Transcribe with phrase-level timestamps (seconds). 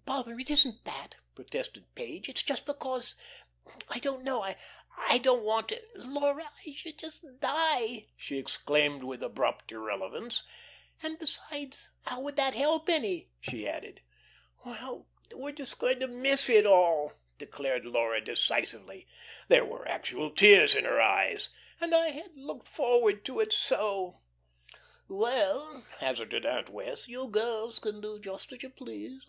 [0.00, 2.22] "Oh, bother; it isn't that," protested Page.
[2.26, 3.14] "But it's just because
[3.88, 9.22] I don't know, I don't want to Laura, I should just die," she exclaimed with
[9.22, 10.42] abrupt irrelevance,
[11.02, 14.00] "and besides, how would that help any?" she added.
[14.64, 19.06] "Well, we're just going to miss it all," declared Laura decisively.
[19.48, 21.50] There were actual tears in her eyes.
[21.80, 24.20] "And I had looked forward to it so."
[25.06, 29.16] "Well," hazarded Aunt Wess', "you girls can do just as you please.